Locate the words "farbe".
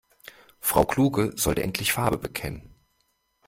1.93-2.17